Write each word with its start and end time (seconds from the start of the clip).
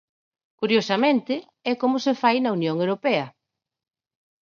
Curiosamente, 0.59 1.33
é 1.71 1.73
como 1.81 1.97
se 2.05 2.13
fai 2.21 2.35
na 2.41 2.53
Unión 2.57 2.75
Europea. 2.83 3.25